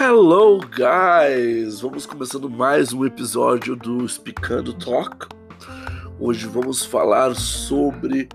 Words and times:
Hello, 0.00 0.60
guys! 0.60 1.80
Vamos 1.80 2.06
começando 2.06 2.48
mais 2.48 2.92
um 2.92 3.04
episódio 3.04 3.74
do 3.74 4.04
Explicando 4.04 4.72
Talk. 4.72 5.26
Hoje 6.20 6.46
vamos 6.46 6.84
falar 6.84 7.34
sobre 7.34 8.28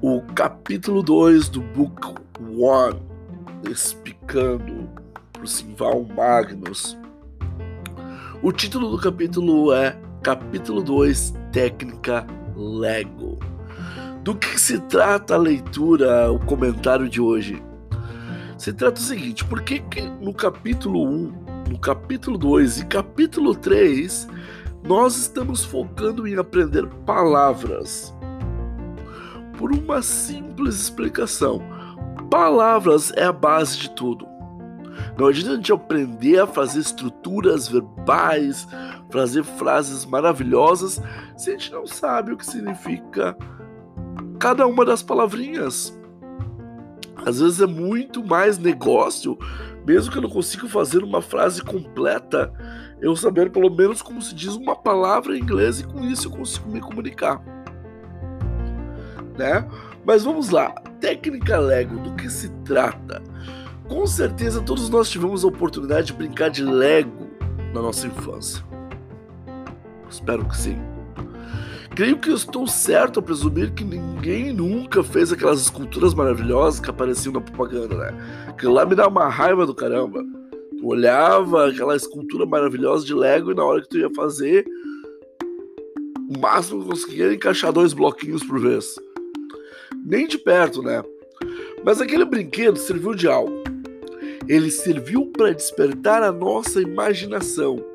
o 0.00 0.22
capítulo 0.36 1.02
2 1.02 1.48
do 1.48 1.60
Book 1.60 2.14
1, 2.40 3.68
Explicando 3.68 4.88
para 5.32 5.42
o 5.42 5.46
Simval 5.48 6.04
Magnus. 6.04 6.96
O 8.40 8.52
título 8.52 8.88
do 8.88 8.98
capítulo 9.02 9.72
é 9.72 9.98
Capítulo 10.22 10.84
2 10.84 11.34
Técnica 11.50 12.24
Lego. 12.54 13.40
Do 14.22 14.36
que 14.36 14.56
se 14.56 14.78
trata 14.82 15.34
a 15.34 15.38
leitura, 15.38 16.30
o 16.30 16.38
comentário 16.38 17.08
de 17.08 17.20
hoje? 17.20 17.60
Se 18.62 18.72
trata 18.72 18.92
do 18.92 19.00
seguinte: 19.00 19.44
por 19.44 19.60
que, 19.60 19.80
que 19.80 20.02
no 20.02 20.32
capítulo 20.32 21.04
1, 21.04 21.32
no 21.68 21.78
capítulo 21.80 22.38
2 22.38 22.82
e 22.82 22.86
capítulo 22.86 23.56
3 23.56 24.28
nós 24.84 25.16
estamos 25.16 25.64
focando 25.64 26.28
em 26.28 26.36
aprender 26.36 26.86
palavras? 27.04 28.14
Por 29.58 29.72
uma 29.72 30.00
simples 30.00 30.76
explicação: 30.76 31.60
palavras 32.30 33.12
é 33.16 33.24
a 33.24 33.32
base 33.32 33.78
de 33.78 33.90
tudo. 33.90 34.28
Não 35.18 35.26
adianta 35.26 35.54
a 35.54 35.56
gente 35.56 35.72
aprender 35.72 36.38
a 36.38 36.46
fazer 36.46 36.78
estruturas 36.78 37.66
verbais, 37.66 38.68
fazer 39.10 39.42
frases 39.42 40.04
maravilhosas, 40.04 41.02
se 41.36 41.50
a 41.50 41.52
gente 41.54 41.72
não 41.72 41.84
sabe 41.84 42.32
o 42.32 42.36
que 42.36 42.46
significa 42.46 43.36
cada 44.38 44.68
uma 44.68 44.84
das 44.84 45.02
palavrinhas. 45.02 46.00
Às 47.24 47.40
vezes 47.40 47.60
é 47.60 47.66
muito 47.66 48.24
mais 48.24 48.58
negócio, 48.58 49.38
mesmo 49.86 50.10
que 50.10 50.18
eu 50.18 50.22
não 50.22 50.30
consiga 50.30 50.68
fazer 50.68 51.04
uma 51.04 51.22
frase 51.22 51.62
completa, 51.62 52.52
eu 53.00 53.14
saber 53.16 53.50
pelo 53.50 53.70
menos 53.70 54.02
como 54.02 54.20
se 54.20 54.34
diz 54.34 54.54
uma 54.54 54.76
palavra 54.76 55.36
em 55.36 55.40
inglês 55.40 55.80
e 55.80 55.86
com 55.86 56.04
isso 56.04 56.28
eu 56.28 56.32
consigo 56.32 56.70
me 56.70 56.80
comunicar. 56.80 57.42
Né? 59.38 59.68
Mas 60.04 60.24
vamos 60.24 60.50
lá, 60.50 60.70
técnica 61.00 61.58
Lego, 61.58 61.98
do 61.98 62.14
que 62.14 62.28
se 62.28 62.48
trata? 62.64 63.22
Com 63.88 64.06
certeza 64.06 64.60
todos 64.60 64.88
nós 64.88 65.10
tivemos 65.10 65.44
a 65.44 65.48
oportunidade 65.48 66.08
de 66.08 66.12
brincar 66.12 66.50
de 66.50 66.64
Lego 66.64 67.30
na 67.72 67.80
nossa 67.80 68.06
infância. 68.06 68.64
Espero 70.08 70.44
que 70.44 70.56
sim. 70.56 70.91
Creio 71.94 72.16
que 72.18 72.30
estou 72.30 72.66
certo 72.66 73.20
a 73.20 73.22
presumir 73.22 73.74
que 73.74 73.84
ninguém 73.84 74.50
nunca 74.50 75.04
fez 75.04 75.30
aquelas 75.30 75.60
esculturas 75.60 76.14
maravilhosas 76.14 76.80
que 76.80 76.88
apareciam 76.88 77.34
na 77.34 77.40
propaganda, 77.42 77.94
né? 77.94 78.46
Aquilo 78.48 78.72
lá 78.72 78.86
me 78.86 78.94
dá 78.94 79.06
uma 79.06 79.28
raiva 79.28 79.66
do 79.66 79.74
caramba. 79.74 80.24
Tu 80.78 80.86
olhava 80.86 81.68
aquela 81.68 81.94
escultura 81.94 82.46
maravilhosa 82.46 83.04
de 83.04 83.12
Lego 83.12 83.52
e 83.52 83.54
na 83.54 83.62
hora 83.62 83.82
que 83.82 83.90
tu 83.90 83.98
ia 83.98 84.08
fazer, 84.14 84.64
o 86.34 86.38
máximo 86.40 86.82
que 86.82 86.88
conseguia 86.88 87.34
encaixar 87.34 87.70
dois 87.70 87.92
bloquinhos 87.92 88.42
por 88.42 88.58
vez. 88.58 88.94
Nem 90.02 90.26
de 90.26 90.38
perto, 90.38 90.82
né? 90.82 91.02
Mas 91.84 92.00
aquele 92.00 92.24
brinquedo 92.24 92.78
serviu 92.78 93.14
de 93.14 93.28
algo. 93.28 93.62
Ele 94.48 94.70
serviu 94.70 95.26
para 95.26 95.52
despertar 95.52 96.22
a 96.22 96.32
nossa 96.32 96.80
imaginação 96.80 97.91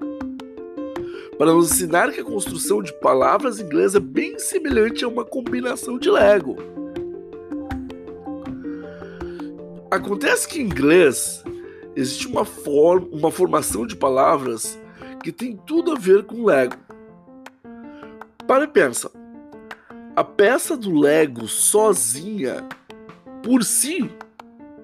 para 1.38 1.54
nos 1.54 1.72
ensinar 1.72 2.12
que 2.12 2.20
a 2.20 2.24
construção 2.24 2.82
de 2.82 2.92
palavras 3.00 3.60
inglês 3.60 3.94
é 3.94 4.00
bem 4.00 4.40
semelhante 4.40 5.06
a 5.06 5.08
uma 5.08 5.24
combinação 5.24 6.00
de 6.00 6.10
Lego. 6.10 6.58
Acontece 9.92 10.48
que 10.48 10.60
em 10.60 10.66
inglês 10.66 11.44
existe 11.96 12.28
uma, 12.28 12.44
forma, 12.44 13.08
uma 13.12 13.32
formação 13.32 13.86
de 13.86 13.96
palavras 13.96 14.80
que 15.24 15.32
tem 15.32 15.56
tudo 15.56 15.92
a 15.92 15.96
ver 15.96 16.24
com 16.24 16.46
Lego. 16.46 16.76
Para 18.48 18.64
e 18.64 18.68
pensa. 18.68 19.12
A 20.16 20.24
peça 20.24 20.76
do 20.76 21.00
Lego 21.00 21.48
sozinha, 21.48 22.68
por 23.44 23.64
si, 23.64 24.10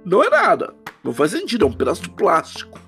não 0.06 0.24
é 0.24 0.30
nada. 0.30 0.74
Não 1.04 1.12
faz 1.12 1.32
sentido, 1.32 1.66
é 1.66 1.68
um 1.68 1.74
pedaço 1.74 2.04
de 2.04 2.10
plástico. 2.12 2.80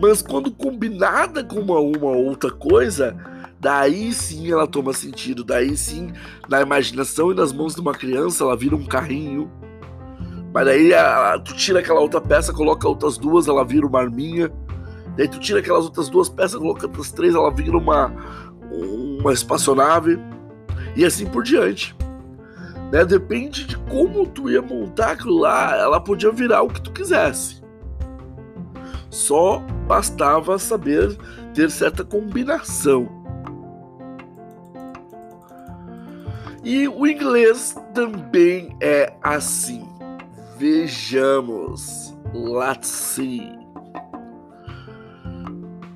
Mas 0.00 0.22
quando 0.22 0.50
combinada 0.50 1.44
com 1.44 1.60
uma, 1.60 1.78
uma 1.78 2.10
outra 2.10 2.50
coisa, 2.50 3.14
daí 3.60 4.14
sim 4.14 4.50
ela 4.50 4.66
toma 4.66 4.94
sentido. 4.94 5.44
Daí 5.44 5.76
sim, 5.76 6.10
na 6.48 6.62
imaginação 6.62 7.30
e 7.30 7.34
nas 7.34 7.52
mãos 7.52 7.74
de 7.74 7.82
uma 7.82 7.92
criança, 7.92 8.42
ela 8.42 8.56
vira 8.56 8.74
um 8.74 8.86
carrinho. 8.86 9.50
Mas 10.54 10.64
daí 10.64 10.94
a, 10.94 11.38
tu 11.38 11.54
tira 11.54 11.80
aquela 11.80 12.00
outra 12.00 12.20
peça, 12.20 12.50
coloca 12.50 12.88
outras 12.88 13.18
duas, 13.18 13.46
ela 13.46 13.62
vira 13.62 13.86
uma 13.86 14.00
arminha. 14.00 14.50
Daí 15.18 15.28
tu 15.28 15.38
tira 15.38 15.60
aquelas 15.60 15.84
outras 15.84 16.08
duas 16.08 16.30
peças, 16.30 16.58
coloca 16.58 16.86
outras 16.86 17.12
três, 17.12 17.34
ela 17.34 17.50
vira 17.50 17.76
uma, 17.76 18.10
uma 18.70 19.34
espaçonave. 19.34 20.18
E 20.96 21.04
assim 21.04 21.26
por 21.26 21.42
diante. 21.42 21.94
Né? 22.90 23.04
Depende 23.04 23.66
de 23.66 23.76
como 23.76 24.26
tu 24.26 24.50
ia 24.50 24.62
montar 24.62 25.12
aquilo 25.12 25.40
lá, 25.40 25.76
ela 25.76 26.00
podia 26.00 26.32
virar 26.32 26.62
o 26.62 26.68
que 26.68 26.80
tu 26.80 26.90
quisesse. 26.90 27.60
Só 29.10 29.62
bastava 29.90 30.56
saber 30.56 31.18
ter 31.52 31.68
certa 31.68 32.04
combinação. 32.04 33.08
E 36.62 36.86
o 36.86 37.04
inglês 37.04 37.74
também 37.92 38.76
é 38.80 39.12
assim. 39.20 39.84
Vejamos. 40.56 42.16
Let's 42.32 42.86
see. 42.86 43.50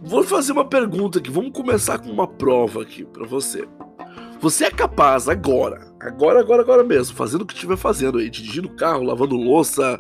Vou 0.03 0.25
fazer 0.25 0.51
uma 0.51 0.65
pergunta 0.65 1.21
aqui. 1.21 1.31
Vamos 1.31 1.53
começar 1.53 1.99
com 1.99 2.11
uma 2.11 2.27
prova 2.27 2.83
aqui 2.83 3.05
para 3.05 3.25
você. 3.25 3.69
Você 4.41 4.65
é 4.65 4.71
capaz 4.73 5.29
agora, 5.29 5.87
agora, 6.01 6.41
agora, 6.41 6.63
agora 6.63 6.85
mesmo, 6.85 7.17
fazendo 7.17 7.43
o 7.43 7.47
que 7.47 7.55
estiver 7.55 7.77
fazendo 7.77 8.19
aí, 8.19 8.29
dirigindo 8.29 8.69
carro, 8.71 9.05
lavando 9.05 9.37
louça, 9.37 9.97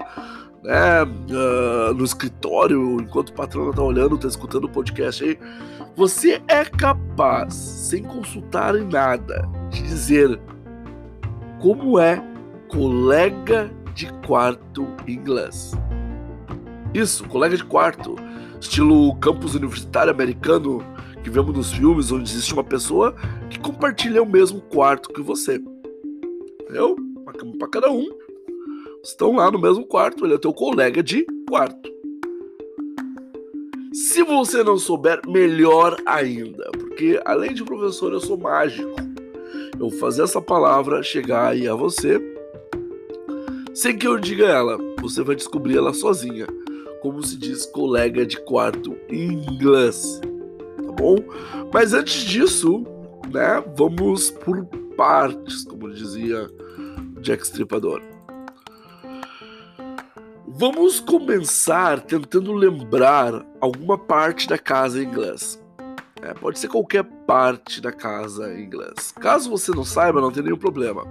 né, 0.64 1.02
uh, 1.02 1.94
no 1.94 2.04
escritório, 2.04 2.98
enquanto 3.00 3.28
o 3.28 3.34
patrão 3.34 3.70
tá 3.70 3.82
olhando, 3.82 4.16
tá 4.16 4.26
escutando 4.26 4.64
o 4.64 4.68
podcast 4.68 5.22
aí, 5.22 5.38
você 5.94 6.42
é 6.48 6.64
capaz, 6.64 7.54
sem 7.54 8.02
consultar 8.02 8.74
em 8.74 8.88
nada, 8.88 9.46
de 9.70 9.82
dizer 9.82 10.40
como 11.60 12.00
é 12.00 12.22
colega 12.68 13.70
de 13.94 14.10
quarto 14.26 14.88
em 15.06 15.12
inglês. 15.12 15.72
Isso, 16.94 17.28
colega 17.28 17.56
de 17.56 17.64
quarto, 17.64 18.16
estilo 18.58 19.14
campus 19.16 19.54
universitário 19.54 20.10
americano 20.10 20.82
que 21.22 21.28
vemos 21.30 21.54
nos 21.54 21.72
filmes, 21.72 22.10
onde 22.10 22.30
existe 22.30 22.52
uma 22.54 22.64
pessoa 22.64 23.14
que 23.50 23.58
compartilha 23.58 24.22
o 24.22 24.26
mesmo 24.26 24.60
quarto 24.62 25.10
que 25.10 25.20
você. 25.20 25.60
Entendeu? 26.62 26.96
Uma 27.16 27.32
cama 27.32 27.52
para 27.58 27.68
cada 27.68 27.90
um 27.90 28.23
estão 29.04 29.36
lá 29.36 29.50
no 29.50 29.60
mesmo 29.60 29.84
quarto, 29.84 30.24
ele 30.24 30.34
é 30.34 30.38
teu 30.38 30.52
colega 30.52 31.02
de 31.02 31.26
quarto. 31.48 31.92
Se 33.92 34.24
você 34.24 34.64
não 34.64 34.76
souber, 34.76 35.20
melhor 35.28 35.96
ainda, 36.06 36.70
porque 36.72 37.20
além 37.24 37.54
de 37.54 37.62
professor, 37.62 38.12
eu 38.12 38.20
sou 38.20 38.36
mágico. 38.36 38.96
Eu 39.74 39.90
vou 39.90 39.98
fazer 39.98 40.22
essa 40.22 40.40
palavra 40.40 41.02
chegar 41.02 41.48
aí 41.48 41.68
a 41.68 41.74
você, 41.74 42.20
sem 43.74 43.96
que 43.96 44.06
eu 44.06 44.18
diga 44.18 44.46
ela, 44.46 44.78
você 45.00 45.22
vai 45.22 45.36
descobrir 45.36 45.76
ela 45.76 45.92
sozinha, 45.92 46.46
como 47.02 47.22
se 47.22 47.36
diz 47.36 47.66
colega 47.66 48.24
de 48.24 48.40
quarto 48.40 48.96
em 49.08 49.32
inglês, 49.32 50.20
tá 50.76 50.92
bom? 50.92 51.16
Mas 51.72 51.92
antes 51.92 52.22
disso, 52.22 52.84
né, 53.32 53.62
vamos 53.76 54.30
por 54.30 54.64
partes, 54.96 55.64
como 55.64 55.92
dizia 55.92 56.48
Jack 57.20 57.44
Stripador. 57.44 58.13
Vamos 60.56 61.00
começar 61.00 62.00
tentando 62.00 62.52
lembrar 62.52 63.44
alguma 63.60 63.98
parte 63.98 64.46
da 64.46 64.56
casa 64.56 65.02
em 65.02 65.06
inglês. 65.06 65.60
É, 66.22 66.32
pode 66.32 66.60
ser 66.60 66.68
qualquer 66.68 67.02
parte 67.26 67.80
da 67.80 67.90
casa 67.90 68.54
em 68.54 68.62
inglês. 68.62 69.12
Caso 69.18 69.50
você 69.50 69.72
não 69.72 69.84
saiba, 69.84 70.20
não 70.20 70.30
tem 70.30 70.44
nenhum 70.44 70.56
problema. 70.56 71.04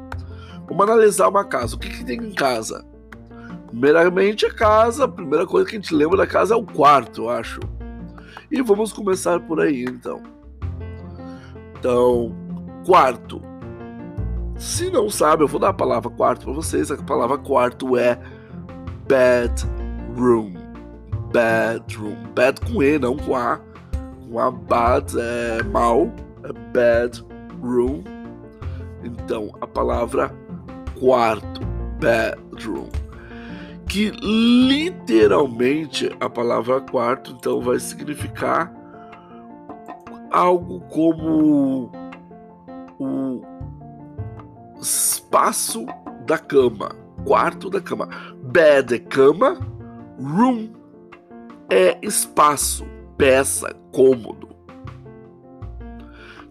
Vamos 0.65 0.81
analisar 0.81 1.27
uma 1.27 1.43
casa. 1.43 1.75
O 1.75 1.79
que, 1.79 1.89
que 1.89 2.05
tem 2.05 2.17
em 2.19 2.33
casa? 2.33 2.85
Primeiramente, 3.67 4.45
a 4.45 4.53
casa. 4.53 5.03
A 5.03 5.09
primeira 5.09 5.45
coisa 5.45 5.69
que 5.69 5.75
a 5.75 5.79
gente 5.79 5.93
lembra 5.93 6.15
da 6.15 6.27
casa 6.27 6.53
é 6.53 6.57
o 6.57 6.65
quarto, 6.65 7.23
eu 7.23 7.29
acho. 7.29 7.59
E 8.49 8.61
vamos 8.61 8.93
começar 8.93 9.41
por 9.41 9.59
aí, 9.59 9.83
então. 9.83 10.23
Então, 11.77 12.33
quarto. 12.85 13.41
Se 14.55 14.89
não 14.89 15.09
sabe, 15.09 15.43
eu 15.43 15.49
vou 15.49 15.59
dar 15.59 15.69
a 15.69 15.73
palavra 15.73 16.09
quarto 16.09 16.45
para 16.45 16.53
vocês. 16.53 16.89
A 16.89 16.95
palavra 16.95 17.37
quarto 17.37 17.97
é 17.97 18.17
bedroom. 19.07 20.53
Bedroom. 21.31 22.15
Bad 22.35 22.61
com 22.61 22.83
E, 22.83 22.99
não 22.99 23.17
com 23.17 23.35
A. 23.35 23.59
Com 24.29 24.39
A, 24.39 24.51
bad 24.51 25.13
é 25.19 25.63
mal. 25.63 26.11
É 26.43 26.53
bedroom. 26.71 28.03
Então, 29.03 29.49
a 29.61 29.67
palavra 29.67 30.31
quarto. 30.99 31.61
Bedroom. 31.99 32.89
que 33.87 34.09
literalmente 34.09 36.11
a 36.19 36.27
palavra 36.27 36.81
quarto 36.81 37.31
então 37.31 37.61
vai 37.61 37.79
significar 37.79 38.73
algo 40.31 40.81
como 40.89 41.91
o 42.99 43.41
espaço 44.81 45.85
da 46.25 46.39
cama, 46.39 46.89
quarto 47.23 47.69
da 47.69 47.79
cama. 47.79 48.09
Bed 48.53 48.93
é 48.93 48.99
cama, 48.99 49.57
room 50.21 50.69
é 51.71 51.97
espaço, 52.03 52.85
peça, 53.17 53.75
cômodo. 53.91 54.47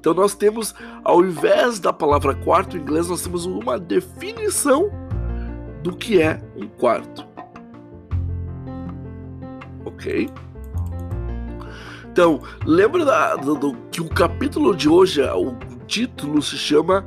Então 0.01 0.13
nós 0.13 0.35
temos, 0.35 0.75
ao 1.05 1.25
invés 1.25 1.79
da 1.79 1.93
palavra 1.93 2.35
quarto 2.35 2.77
em 2.77 2.81
inglês, 2.81 3.09
nós 3.09 3.23
temos 3.23 3.47
uma 3.47 3.79
definição 3.79 4.91
do 5.85 5.97
que 5.97 6.21
é 6.21 6.43
um 6.57 6.67
quarto. 6.67 7.25
Ok? 9.85 10.29
Então, 12.11 12.43
lembra 12.67 13.05
da, 13.05 13.37
do, 13.37 13.55
do, 13.55 13.75
que 13.93 14.01
o 14.01 14.09
capítulo 14.09 14.75
de 14.75 14.89
hoje, 14.89 15.23
o 15.23 15.55
título 15.87 16.43
se 16.43 16.57
chama 16.57 17.07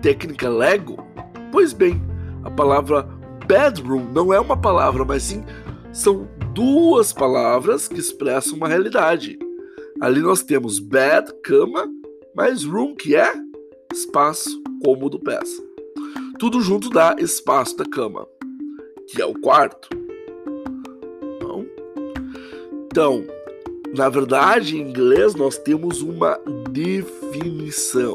Técnica 0.00 0.48
Lego? 0.48 1.04
Pois 1.50 1.72
bem, 1.72 2.00
a 2.44 2.50
palavra 2.50 3.11
bedroom 3.46 4.04
não 4.12 4.32
é 4.32 4.40
uma 4.40 4.56
palavra, 4.56 5.04
mas 5.04 5.22
sim 5.22 5.44
são 5.92 6.28
duas 6.54 7.12
palavras 7.12 7.88
que 7.88 7.98
expressam 7.98 8.56
uma 8.56 8.68
realidade. 8.68 9.38
Ali 10.00 10.20
nós 10.20 10.42
temos 10.42 10.78
bed, 10.78 11.32
cama, 11.42 11.86
mais 12.34 12.64
room, 12.64 12.94
que 12.94 13.14
é 13.14 13.32
espaço, 13.92 14.62
cômodo, 14.82 15.18
peça. 15.20 15.62
Tudo 16.38 16.60
junto 16.60 16.90
dá 16.90 17.14
espaço 17.18 17.76
da 17.76 17.84
cama, 17.84 18.26
que 19.08 19.20
é 19.20 19.26
o 19.26 19.34
quarto. 19.34 19.88
Então, 21.36 21.66
então 22.86 23.24
na 23.94 24.08
verdade, 24.08 24.76
em 24.76 24.88
inglês 24.88 25.34
nós 25.34 25.58
temos 25.58 26.00
uma 26.00 26.40
definição. 26.70 28.14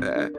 Né? 0.00 0.32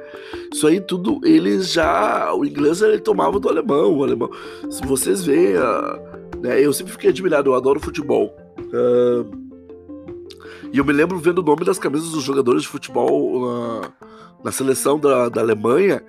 Isso 0.51 0.67
aí 0.67 0.81
tudo, 0.81 1.19
eles 1.23 1.71
já. 1.71 2.33
O 2.33 2.43
inglês 2.43 2.81
ele 2.81 2.99
tomava 2.99 3.39
do 3.39 3.49
alemão. 3.49 3.97
O 3.97 4.03
alemão. 4.03 4.29
Se 4.69 4.81
vocês 4.85 5.23
veem. 5.23 5.55
Uh, 5.57 6.39
né, 6.41 6.59
eu 6.59 6.73
sempre 6.73 6.93
fiquei 6.93 7.09
admirado, 7.09 7.49
eu 7.49 7.55
adoro 7.55 7.79
futebol. 7.79 8.35
Uh, 8.57 9.29
e 10.71 10.77
eu 10.77 10.85
me 10.85 10.93
lembro 10.93 11.17
vendo 11.17 11.39
o 11.39 11.43
nome 11.43 11.65
das 11.65 11.79
camisas 11.79 12.11
dos 12.11 12.23
jogadores 12.23 12.63
de 12.63 12.67
futebol 12.67 13.43
uh, 13.43 13.81
na 14.43 14.51
seleção 14.51 14.99
da, 14.99 15.29
da 15.29 15.41
Alemanha. 15.41 16.01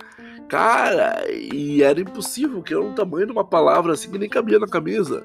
Cara, 0.47 1.25
e 1.31 1.81
era 1.81 2.01
impossível, 2.01 2.61
que 2.61 2.73
era 2.73 2.83
um 2.83 2.93
tamanho 2.93 3.25
de 3.25 3.31
uma 3.31 3.43
palavra 3.43 3.93
assim 3.93 4.11
que 4.11 4.17
nem 4.17 4.29
cabia 4.29 4.59
na 4.59 4.67
camisa. 4.67 5.23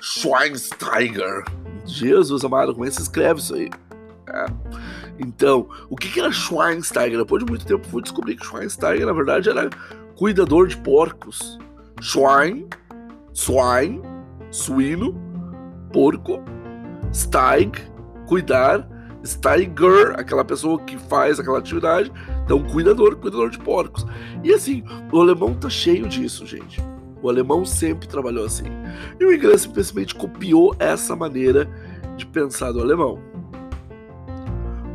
Schweinsteiger. 0.00 1.44
Jesus 1.84 2.44
amado, 2.44 2.72
como 2.72 2.84
é 2.84 2.88
que 2.88 2.94
se 2.94 3.02
escreve 3.02 3.40
isso 3.40 3.54
aí? 3.54 3.70
É. 4.28 4.46
Então, 5.18 5.68
o 5.90 5.96
que, 5.96 6.18
era 6.18 6.30
Schweinsteiger? 6.30 7.18
Depois 7.18 7.44
de 7.44 7.50
muito 7.50 7.66
tempo 7.66 7.86
fui 7.88 8.02
descobrir 8.02 8.36
que 8.36 8.46
Schweinsteiger, 8.46 9.06
na 9.06 9.12
verdade, 9.12 9.48
era 9.50 9.68
cuidador 10.16 10.68
de 10.68 10.76
porcos. 10.76 11.58
Schwein, 12.00 12.68
swine, 13.32 14.00
suíno, 14.50 15.14
porco, 15.92 16.40
steig, 17.12 17.72
cuidar, 18.26 18.88
Steiger, 19.24 20.14
aquela 20.16 20.44
pessoa 20.44 20.78
que 20.80 20.96
faz 20.96 21.40
aquela 21.40 21.58
atividade, 21.58 22.10
então 22.44 22.62
cuidador, 22.62 23.16
cuidador 23.16 23.50
de 23.50 23.58
porcos. 23.58 24.06
E 24.44 24.52
assim, 24.52 24.84
o 25.12 25.20
alemão 25.20 25.54
tá 25.54 25.68
cheio 25.68 26.08
disso, 26.08 26.46
gente. 26.46 26.80
O 27.20 27.28
alemão 27.28 27.64
sempre 27.64 28.06
trabalhou 28.06 28.44
assim. 28.44 28.66
E 29.18 29.24
o 29.24 29.32
inglês 29.32 29.62
simplesmente 29.62 30.14
copiou 30.14 30.74
essa 30.78 31.16
maneira 31.16 31.68
de 32.16 32.24
pensar 32.26 32.72
do 32.72 32.80
alemão. 32.80 33.18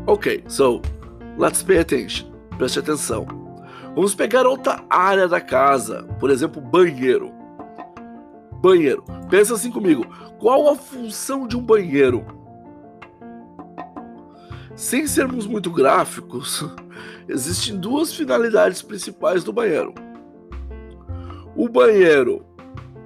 Ok, 0.06 0.44
so 0.48 0.82
let's 1.38 1.64
pay 1.64 1.80
attention. 1.80 2.30
Preste 2.58 2.80
atenção. 2.80 3.26
Vamos 3.96 4.14
pegar 4.14 4.46
outra 4.46 4.84
área 4.90 5.28
da 5.28 5.40
casa, 5.40 6.04
por 6.20 6.30
exemplo, 6.30 6.62
banheiro. 6.62 7.32
Banheiro. 8.62 9.04
Pensa 9.30 9.54
assim 9.54 9.72
comigo. 9.72 10.06
Qual 10.40 10.70
a 10.70 10.76
função 10.76 11.48
de 11.48 11.56
um 11.56 11.62
banheiro? 11.62 12.26
Sem 14.76 15.08
sermos 15.08 15.46
muito 15.46 15.72
gráficos, 15.72 16.66
existem 17.30 17.78
duas 17.78 18.14
finalidades 18.14 18.82
principais 18.82 19.44
do 19.44 19.54
banheiro. 19.54 19.94
O 21.56 21.70
banheiro 21.70 22.46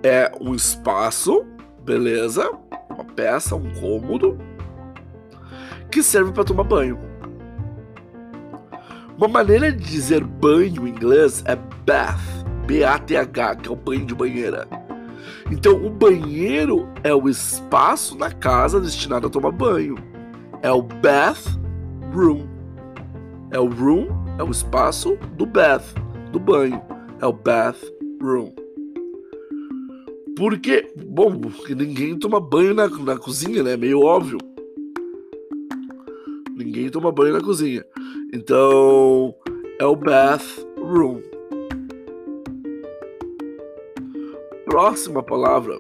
é 0.02 0.32
um 0.40 0.56
espaço, 0.56 1.46
beleza? 1.84 2.50
Uma 2.90 3.04
peça, 3.04 3.56
um 3.56 3.72
cômodo, 3.74 4.38
que 5.92 6.04
serve 6.04 6.32
para 6.32 6.44
tomar 6.44 6.64
banho. 6.64 7.00
Uma 9.18 9.28
maneira 9.28 9.72
de 9.72 9.84
dizer 9.84 10.24
banho 10.24 10.88
em 10.88 10.92
inglês 10.92 11.44
é 11.46 11.56
bath, 11.86 12.22
B-A-T-H, 12.66 13.56
que 13.56 13.70
é 13.70 13.72
o 13.72 13.76
banho 13.76 14.06
de 14.06 14.14
banheira. 14.14 14.68
Então, 15.52 15.74
o 15.84 15.90
banheiro 15.90 16.88
é 17.04 17.14
o 17.14 17.28
espaço 17.28 18.18
na 18.18 18.32
casa 18.32 18.80
destinado 18.80 19.28
a 19.28 19.30
tomar 19.30 19.52
banho 19.52 19.96
é 20.62 20.72
o 20.72 20.82
bath 20.82 21.46
room. 22.14 22.48
É 23.52 23.60
o 23.60 23.68
room, 23.68 24.08
é 24.38 24.44
o 24.44 24.52
espaço 24.52 25.18
do 25.38 25.46
bath, 25.46 25.86
do 26.32 26.40
banho. 26.40 26.82
É 27.22 27.26
o 27.26 27.34
bath 27.34 27.78
room. 28.22 28.54
Porque, 30.36 30.94
bom, 31.08 31.40
porque 31.40 31.74
ninguém 31.74 32.18
toma 32.18 32.40
banho 32.40 32.74
na, 32.74 32.88
na 32.88 33.18
cozinha, 33.18 33.64
né? 33.64 33.74
É 33.74 33.78
meio 33.78 34.02
óbvio. 34.02 34.38
Ninguém 36.78 36.92
toma 36.92 37.12
banho 37.12 37.34
na 37.34 37.42
cozinha. 37.42 37.84
Então, 38.32 39.34
é 39.80 39.86
o 39.86 39.96
bath 39.96 40.46
room. 40.78 41.24
Próxima 44.64 45.24
palavra. 45.24 45.80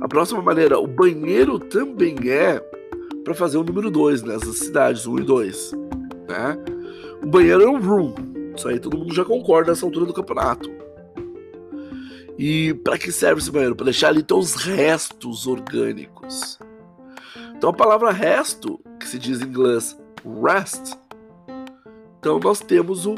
A 0.00 0.08
próxima 0.08 0.40
maneira, 0.40 0.78
o 0.78 0.86
banheiro 0.86 1.58
também 1.58 2.16
é 2.30 2.60
para 3.24 3.34
fazer 3.34 3.58
o 3.58 3.62
número 3.62 3.90
2 3.90 4.22
nessas 4.22 4.56
cidades, 4.56 5.06
1 5.06 5.12
um 5.12 5.18
e 5.18 5.22
2. 5.22 5.72
Né? 6.26 6.58
O 7.22 7.26
banheiro 7.26 7.64
é 7.64 7.68
um 7.68 7.78
room. 7.78 8.14
Isso 8.56 8.68
aí 8.68 8.80
todo 8.80 8.96
mundo 8.96 9.14
já 9.14 9.26
concorda 9.26 9.72
nessa 9.72 9.84
altura 9.84 10.06
do 10.06 10.14
campeonato. 10.14 10.70
E 12.38 12.72
para 12.72 12.96
que 12.96 13.12
serve 13.12 13.42
esse 13.42 13.50
banheiro? 13.50 13.76
Para 13.76 13.84
deixar 13.84 14.08
ali 14.08 14.24
os 14.32 14.54
restos 14.54 15.46
orgânicos. 15.46 16.58
Então 17.54 17.68
a 17.68 17.74
palavra 17.74 18.10
resto, 18.10 18.80
que 18.98 19.06
se 19.06 19.18
diz 19.18 19.42
em 19.42 19.44
inglês 19.44 19.94
rest, 20.42 20.94
então 22.18 22.38
nós 22.38 22.60
temos 22.60 23.06
o 23.06 23.14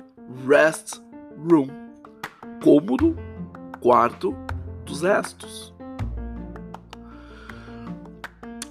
rest 0.46 1.00
room, 1.48 1.68
cômodo, 2.62 3.16
quarto 3.80 4.34
dos 4.84 5.02
restos. 5.02 5.74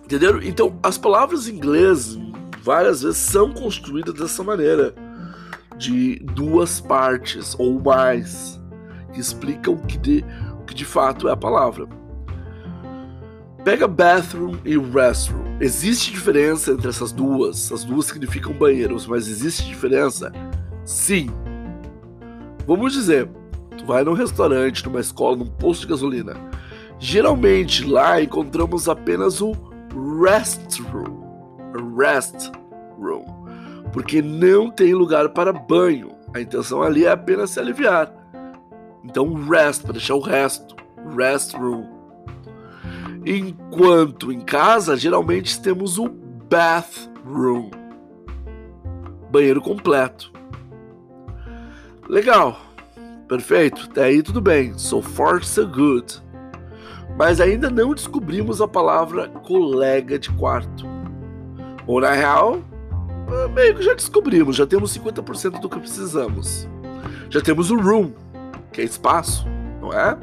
Entenderam? 0.04 0.42
Então, 0.42 0.80
as 0.82 0.98
palavras 0.98 1.48
em 1.48 1.56
inglês 1.56 2.18
várias 2.64 3.04
vezes 3.04 3.18
são 3.18 3.52
construídas 3.52 4.14
dessa 4.14 4.44
maneira, 4.44 4.94
de 5.78 6.20
duas 6.34 6.80
partes 6.80 7.56
ou 7.58 7.80
mais, 7.80 8.60
que 9.14 9.20
explicam 9.20 9.74
o 9.74 9.86
que 9.86 9.98
de, 9.98 10.26
o 10.60 10.64
que 10.66 10.74
de 10.74 10.86
fato 10.86 11.28
é 11.28 11.32
a 11.32 11.38
palavra. 11.38 11.88
Pega 13.64 13.88
bathroom 13.88 14.58
e 14.66 14.78
restroom. 14.78 15.49
Existe 15.62 16.12
diferença 16.12 16.72
entre 16.72 16.88
essas 16.88 17.12
duas? 17.12 17.70
As 17.70 17.84
duas 17.84 18.06
significam 18.06 18.54
banheiros, 18.54 19.06
mas 19.06 19.28
existe 19.28 19.68
diferença? 19.68 20.32
Sim. 20.86 21.30
Vamos 22.66 22.94
dizer, 22.94 23.30
tu 23.78 23.86
vai 23.86 24.06
num 24.06 24.14
restaurante, 24.14 24.86
numa 24.86 25.02
escola, 25.02 25.36
num 25.36 25.46
posto 25.46 25.82
de 25.82 25.88
gasolina. 25.88 26.34
Geralmente 26.98 27.86
lá 27.86 28.22
encontramos 28.22 28.88
apenas 28.88 29.42
o 29.42 29.52
restroom. 30.24 31.20
Rest 31.98 32.52
room. 32.98 33.26
Porque 33.92 34.22
não 34.22 34.72
tem 34.72 34.94
lugar 34.94 35.30
para 35.30 35.52
banho. 35.52 36.12
A 36.34 36.40
intenção 36.40 36.82
ali 36.82 37.04
é 37.04 37.12
apenas 37.12 37.50
se 37.50 37.60
aliviar. 37.60 38.14
Então, 39.04 39.34
rest, 39.34 39.82
para 39.82 39.94
deixar 39.94 40.16
o 40.16 40.22
resto. 40.22 40.76
Restroom. 41.18 41.99
Enquanto 43.26 44.32
em 44.32 44.40
casa, 44.40 44.96
geralmente 44.98 45.62
temos 45.62 45.98
o 45.98 46.10
bathroom. 46.50 47.70
Banheiro 49.32 49.62
completo. 49.62 50.32
Legal. 52.08 52.60
Perfeito. 53.28 53.88
Até 53.92 54.06
aí 54.06 54.24
tudo 54.24 54.42
bem. 54.42 54.78
So 54.78 55.02
far, 55.02 55.44
so 55.44 55.68
good 55.68 56.22
mas 57.20 57.42
ainda 57.42 57.70
não 57.70 57.94
descobrimos 57.94 58.62
a 58.62 58.68
palavra 58.68 59.28
colega 59.28 60.18
de 60.18 60.30
quarto. 60.32 60.88
Ou 61.86 62.00
na 62.00 62.12
real, 62.12 62.62
eh, 63.30 63.48
meio 63.50 63.76
que 63.76 63.84
já 63.84 63.94
descobrimos, 63.94 64.56
já 64.56 64.66
temos 64.66 64.98
50% 64.98 65.60
do 65.60 65.68
que 65.68 65.80
precisamos. 65.80 66.66
Já 67.30 67.42
temos 67.42 67.72
o 67.72 67.78
room, 67.78 68.14
que 68.72 68.80
é 68.80 68.86
espaço, 68.86 69.46
não 69.82 69.92
é? 69.92 70.18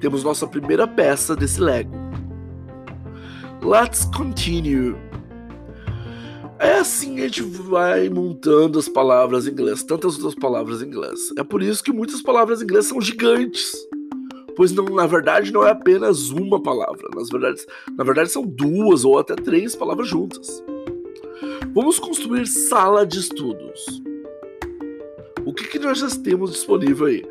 temos 0.00 0.22
nossa 0.22 0.46
primeira 0.46 0.86
peça 0.86 1.34
desse 1.34 1.60
Lego. 1.62 1.90
Let's 3.62 4.04
continue. 4.16 4.96
É 6.60 6.78
assim 6.78 7.20
a 7.20 7.22
gente 7.22 7.42
vai 7.42 8.08
montando 8.08 8.78
as 8.78 8.88
palavras 8.88 9.46
em 9.46 9.50
inglês, 9.50 9.82
tantas 9.82 10.16
outras 10.16 10.34
palavras 10.34 10.82
em 10.82 10.86
inglês. 10.86 11.32
É 11.36 11.44
por 11.44 11.62
isso 11.62 11.82
que 11.82 11.92
muitas 11.92 12.20
palavras 12.22 12.60
em 12.60 12.64
inglês 12.64 12.86
são 12.86 13.00
gigantes. 13.00 13.72
Pois 14.56 14.72
não, 14.72 14.84
na 14.86 15.06
verdade 15.06 15.52
não 15.52 15.64
é 15.64 15.70
apenas 15.70 16.30
uma 16.30 16.60
palavra, 16.60 17.08
nas 17.14 17.28
verdade, 17.28 17.64
na 17.96 18.02
verdade 18.02 18.30
são 18.30 18.44
duas 18.44 19.04
ou 19.04 19.18
até 19.18 19.36
três 19.36 19.76
palavras 19.76 20.08
juntas. 20.08 20.62
Vamos 21.72 21.98
construir 21.98 22.46
sala 22.46 23.06
de 23.06 23.20
estudos. 23.20 24.02
O 25.44 25.52
que, 25.52 25.68
que 25.68 25.78
nós 25.78 25.98
já 25.98 26.08
temos 26.10 26.50
disponível 26.50 27.06
aí? 27.06 27.24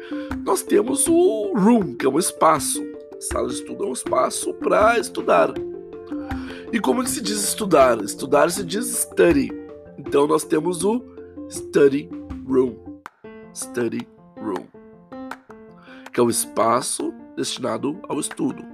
Nós 0.46 0.62
temos 0.62 1.08
o 1.08 1.54
room, 1.54 1.96
que 1.96 2.06
é 2.06 2.10
um 2.10 2.18
espaço. 2.18 2.82
Sala 3.20 3.50
de 3.50 3.56
estudo 3.56 3.84
é 3.84 3.88
um 3.88 3.94
espaço 3.94 4.54
para 4.54 4.98
estudar. 4.98 5.54
E 6.72 6.80
como 6.82 7.02
que 7.04 7.10
se 7.10 7.22
diz 7.22 7.44
estudar? 7.44 8.02
Estudar 8.02 8.52
se 8.52 8.64
diz 8.64 8.88
study. 8.88 9.52
Então 9.98 10.28
nós 10.28 10.44
temos 10.44 10.84
o 10.84 11.02
study 11.50 12.10
room. 12.46 12.76
Study 13.54 14.08
room. 14.38 14.66
Que 16.12 16.20
é 16.20 16.24
o 16.24 16.30
espaço 16.30 17.14
destinado 17.38 17.98
ao 18.10 18.20
estudo. 18.20 18.66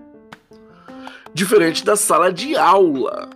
Diferente 1.33 1.85
da 1.85 1.95
sala 1.95 2.33
de 2.33 2.55
aula. 2.55 3.29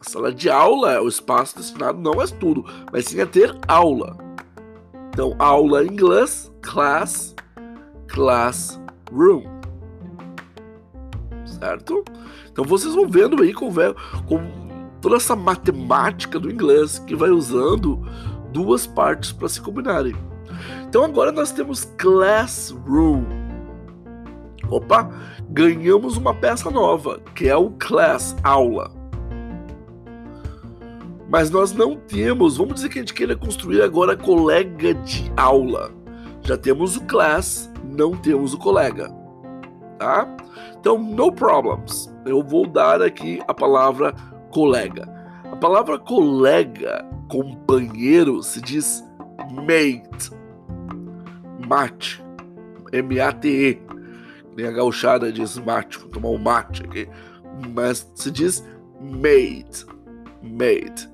A 0.00 0.08
sala 0.08 0.32
de 0.32 0.48
aula 0.48 0.92
é 0.92 1.00
o 1.00 1.08
espaço 1.08 1.56
destinado 1.56 1.98
não 1.98 2.20
a 2.20 2.24
estudo, 2.24 2.64
mas 2.92 3.06
sim 3.06 3.20
a 3.20 3.26
ter 3.26 3.56
aula. 3.66 4.16
Então, 5.08 5.34
aula 5.38 5.84
em 5.84 5.88
inglês, 5.88 6.52
class, 6.60 7.34
classroom 8.08 9.53
certo? 11.64 12.04
Então 12.52 12.64
vocês 12.64 12.94
vão 12.94 13.08
vendo 13.08 13.42
aí 13.42 13.54
com, 13.54 13.72
com 14.26 14.98
toda 15.00 15.16
essa 15.16 15.34
matemática 15.34 16.38
do 16.38 16.50
inglês 16.50 16.98
que 16.98 17.16
vai 17.16 17.30
usando 17.30 18.06
duas 18.52 18.86
partes 18.86 19.32
para 19.32 19.48
se 19.48 19.60
combinarem. 19.60 20.14
Então 20.86 21.02
agora 21.02 21.32
nós 21.32 21.50
temos 21.52 21.84
classroom. 21.96 23.24
Opa, 24.68 25.10
ganhamos 25.48 26.16
uma 26.16 26.34
peça 26.34 26.70
nova, 26.70 27.20
que 27.34 27.48
é 27.48 27.56
o 27.56 27.70
class, 27.70 28.36
aula. 28.42 28.90
Mas 31.28 31.50
nós 31.50 31.72
não 31.72 31.96
temos, 31.96 32.58
vamos 32.58 32.74
dizer 32.74 32.90
que 32.90 32.98
a 32.98 33.02
gente 33.02 33.14
queira 33.14 33.34
construir 33.34 33.82
agora 33.82 34.16
colega 34.16 34.94
de 34.94 35.32
aula. 35.36 35.90
Já 36.42 36.56
temos 36.56 36.96
o 36.96 37.04
class, 37.04 37.72
não 37.82 38.12
temos 38.12 38.52
o 38.52 38.58
colega. 38.58 39.23
Tá? 40.04 40.28
Então, 40.78 40.98
no 40.98 41.32
problems. 41.32 42.14
Eu 42.26 42.42
vou 42.42 42.66
dar 42.66 43.00
aqui 43.00 43.40
a 43.48 43.54
palavra 43.54 44.12
colega. 44.50 45.08
A 45.50 45.56
palavra 45.56 45.98
colega, 45.98 47.02
companheiro, 47.30 48.42
se 48.42 48.60
diz 48.60 49.02
mate. 49.50 50.30
Mate. 51.66 52.22
M-A-T-E. 52.92 53.80
Nem 54.54 54.66
a 54.66 54.72
gauchada 54.72 55.32
diz 55.32 55.56
mate. 55.56 55.98
Vou 55.98 56.10
tomar 56.10 56.28
um 56.28 56.38
mate 56.38 56.82
aqui. 56.82 57.08
Mas 57.74 58.06
se 58.14 58.30
diz 58.30 58.62
mate. 59.00 59.86
Mate. 60.42 61.08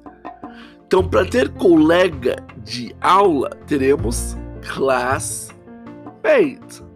Então, 0.85 1.09
para 1.09 1.25
ter 1.25 1.49
colega 1.50 2.35
de 2.64 2.92
aula, 3.00 3.50
teremos 3.68 4.37
classmate 4.75 6.89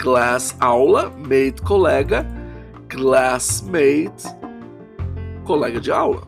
class 0.00 0.56
aula, 0.60 1.10
mate 1.10 1.60
colega, 1.62 2.26
classmate 2.88 4.24
colega 5.44 5.78
de 5.78 5.92
aula. 5.92 6.22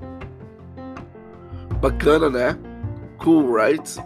Bacana, 1.81 2.29
né? 2.29 2.59
Cool, 3.19 3.51
right? 3.51 3.97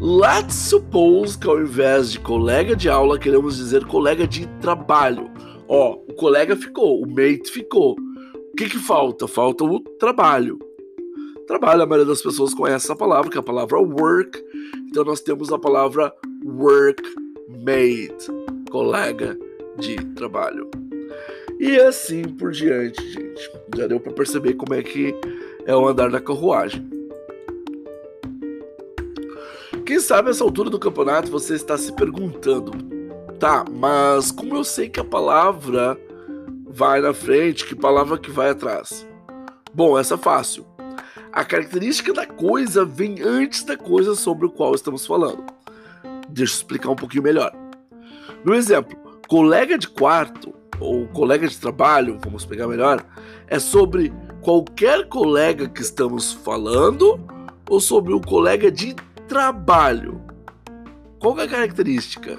Let's 0.00 0.54
suppose 0.54 1.38
que 1.38 1.48
ao 1.48 1.60
invés 1.60 2.10
de 2.10 2.18
colega 2.18 2.74
de 2.74 2.88
aula, 2.88 3.18
queremos 3.18 3.56
dizer 3.56 3.86
colega 3.86 4.26
de 4.26 4.46
trabalho. 4.60 5.30
Ó, 5.68 5.92
o 6.08 6.14
colega 6.14 6.56
ficou, 6.56 7.00
o 7.00 7.06
mate 7.06 7.50
ficou. 7.50 7.92
O 7.92 8.56
que, 8.56 8.68
que 8.68 8.78
falta? 8.78 9.28
Falta 9.28 9.64
o 9.64 9.78
trabalho. 9.98 10.58
Trabalho, 11.46 11.82
a 11.82 11.86
maioria 11.86 12.08
das 12.08 12.22
pessoas 12.22 12.52
conhece 12.52 12.86
essa 12.86 12.96
palavra, 12.96 13.30
que 13.30 13.36
é 13.36 13.40
a 13.40 13.44
palavra 13.44 13.78
work. 13.78 14.42
Então 14.88 15.04
nós 15.04 15.20
temos 15.20 15.52
a 15.52 15.58
palavra 15.58 16.12
workmate 16.44 18.26
colega 18.74 19.38
de 19.78 19.94
trabalho. 20.16 20.68
E 21.60 21.76
assim 21.76 22.24
por 22.24 22.50
diante, 22.50 23.00
gente. 23.08 23.50
Já 23.76 23.86
deu 23.86 24.00
para 24.00 24.12
perceber 24.12 24.54
como 24.54 24.74
é 24.74 24.82
que 24.82 25.14
é 25.64 25.76
o 25.76 25.86
andar 25.86 26.10
da 26.10 26.20
carruagem. 26.20 26.84
Quem 29.86 30.00
sabe 30.00 30.30
essa 30.30 30.42
altura 30.42 30.70
do 30.70 30.80
campeonato 30.80 31.30
você 31.30 31.54
está 31.54 31.78
se 31.78 31.92
perguntando, 31.92 32.72
tá, 33.38 33.64
mas 33.70 34.32
como 34.32 34.56
eu 34.56 34.64
sei 34.64 34.88
que 34.88 34.98
a 34.98 35.04
palavra 35.04 35.96
vai 36.66 37.00
na 37.00 37.14
frente, 37.14 37.64
que 37.64 37.76
palavra 37.76 38.18
que 38.18 38.30
vai 38.30 38.50
atrás? 38.50 39.06
Bom, 39.72 39.96
essa 39.96 40.14
é 40.14 40.18
fácil. 40.18 40.66
A 41.32 41.44
característica 41.44 42.12
da 42.12 42.26
coisa 42.26 42.84
vem 42.84 43.22
antes 43.22 43.62
da 43.62 43.76
coisa 43.76 44.16
sobre 44.16 44.46
o 44.46 44.50
qual 44.50 44.74
estamos 44.74 45.06
falando. 45.06 45.44
Deixa 46.28 46.54
eu 46.54 46.56
explicar 46.56 46.90
um 46.90 46.96
pouquinho 46.96 47.22
melhor. 47.22 47.63
No 48.44 48.54
exemplo, 48.54 48.94
colega 49.26 49.78
de 49.78 49.88
quarto 49.88 50.54
ou 50.78 51.06
colega 51.08 51.48
de 51.48 51.58
trabalho, 51.58 52.18
vamos 52.22 52.44
pegar 52.44 52.68
melhor, 52.68 53.02
é 53.46 53.58
sobre 53.58 54.12
qualquer 54.42 55.08
colega 55.08 55.66
que 55.66 55.80
estamos 55.80 56.30
falando 56.30 57.18
ou 57.70 57.80
sobre 57.80 58.12
o 58.12 58.20
colega 58.20 58.70
de 58.70 58.94
trabalho? 59.26 60.20
Qual 61.18 61.38
é 61.38 61.44
a 61.44 61.48
característica? 61.48 62.38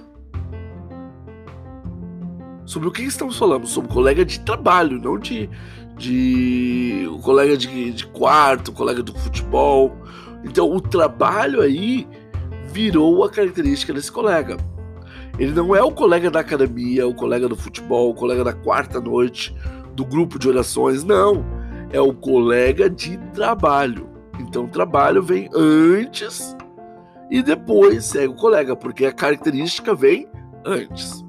Sobre 2.68 2.88
o 2.88 2.92
que 2.92 3.02
estamos 3.02 3.36
falando? 3.36 3.66
Sobre 3.66 3.92
colega 3.92 4.24
de 4.24 4.40
trabalho, 4.42 5.02
não 5.02 5.18
de, 5.18 5.50
de 5.98 7.08
o 7.12 7.18
colega 7.18 7.58
de, 7.58 7.92
de 7.92 8.06
quarto, 8.06 8.72
colega 8.72 9.02
do 9.02 9.18
futebol. 9.18 9.92
Então, 10.44 10.72
o 10.72 10.80
trabalho 10.80 11.62
aí 11.62 12.08
virou 12.66 13.24
a 13.24 13.30
característica 13.30 13.92
desse 13.92 14.12
colega. 14.12 14.58
Ele 15.38 15.51
não 15.51 15.75
é 15.75 15.82
o 15.82 15.92
colega 15.92 16.32
da 16.32 16.39
academia, 16.39 17.08
o 17.08 17.13
colega 17.13 17.48
do 17.48 17.56
futebol, 17.56 18.12
o 18.12 18.15
colega 18.15 18.44
da 18.44 18.54
quarta 18.54 19.01
noite, 19.01 19.56
do 19.94 20.06
grupo 20.06 20.39
de 20.39 20.48
orações, 20.48 21.04
não. 21.04 21.46
É 21.92 22.00
o 22.00 22.13
colega 22.13 22.89
de 22.89 23.18
trabalho. 23.34 24.10
Então, 24.39 24.68
trabalho 24.68 25.22
vem 25.22 25.50
antes 25.54 26.56
e 27.30 27.42
depois 27.42 28.06
segue 28.06 28.27
o 28.27 28.36
colega, 28.36 28.75
porque 28.75 29.06
a 29.06 29.12
característica 29.12 29.94
vem 29.94 30.27
antes. 30.65 31.24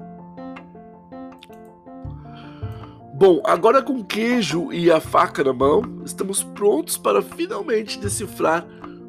Bom, 3.13 3.41
agora 3.43 3.81
com 3.81 4.03
queijo 4.03 4.71
e 4.71 4.91
a 4.91 4.99
faca 4.99 5.43
na 5.43 5.51
mão, 5.51 5.81
estamos 6.05 6.43
prontos 6.43 6.97
para 6.97 7.21
finalmente 7.21 7.99
decifrar 7.99 8.63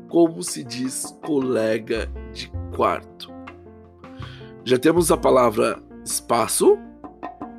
como 0.09 0.43
se 0.43 0.65
diz 0.65 1.15
colega 1.23 2.11
de 2.33 2.51
quarto. 2.75 3.28
Já 4.69 4.79
temos 4.79 5.11
a 5.11 5.17
palavra 5.17 5.83
espaço, 6.05 6.77